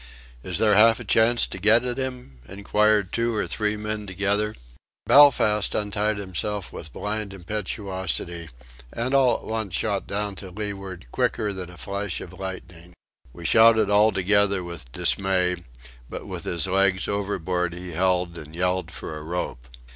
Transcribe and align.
"Is 0.41 0.57
there 0.57 0.73
half 0.73 0.99
a 0.99 1.03
chance 1.03 1.45
to 1.45 1.59
get 1.59 1.85
at 1.85 1.99
'im?" 1.99 2.39
inquired 2.47 3.11
two 3.13 3.35
or 3.35 3.45
three 3.45 3.77
men 3.77 4.07
together. 4.07 4.55
Belfast 5.05 5.75
untied 5.75 6.17
himself 6.17 6.73
with 6.73 6.91
blind 6.91 7.35
impetuosity, 7.35 8.49
and 8.91 9.13
all 9.13 9.35
at 9.35 9.43
once 9.43 9.75
shot 9.75 10.07
down 10.07 10.33
to 10.37 10.49
leeward 10.49 11.05
quicker 11.11 11.53
than 11.53 11.69
a 11.69 11.77
flash 11.77 12.19
of 12.19 12.33
lightning. 12.39 12.95
We 13.31 13.45
shouted 13.45 13.91
all 13.91 14.11
together 14.11 14.63
with 14.63 14.91
dismay; 14.91 15.55
but 16.09 16.25
with 16.25 16.45
his 16.45 16.65
legs 16.65 17.07
overboard 17.07 17.75
he 17.75 17.91
held 17.91 18.35
and 18.39 18.55
yelled 18.55 18.89
for 18.89 19.15
a 19.15 19.21
rope. 19.21 19.67